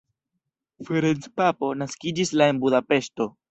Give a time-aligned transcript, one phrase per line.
[0.87, 3.33] Ferenc Papp naskiĝis la en Budapeŝto.